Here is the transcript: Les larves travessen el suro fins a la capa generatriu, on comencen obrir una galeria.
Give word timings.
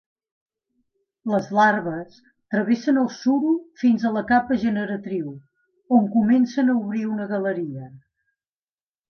Les 1.31 1.49
larves 1.57 2.15
travessen 2.55 2.97
el 3.01 3.11
suro 3.17 3.51
fins 3.83 4.07
a 4.07 4.13
la 4.17 4.25
capa 4.33 4.59
generatriu, 4.65 5.29
on 5.99 6.09
comencen 6.17 6.75
obrir 6.79 7.05
una 7.13 7.31
galeria. 7.37 7.87